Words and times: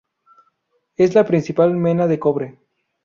Es 0.97 1.13
la 1.13 1.25
principal 1.27 1.75
mena 1.77 2.07
de 2.07 2.17
cobre. 2.17 2.57